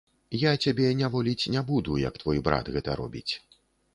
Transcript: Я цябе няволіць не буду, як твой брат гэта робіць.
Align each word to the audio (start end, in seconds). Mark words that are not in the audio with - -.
Я 0.43 0.51
цябе 0.67 0.87
няволіць 1.01 1.49
не 1.55 1.63
буду, 1.69 1.97
як 2.05 2.17
твой 2.23 2.43
брат 2.47 2.65
гэта 2.77 2.95
робіць. 3.03 3.29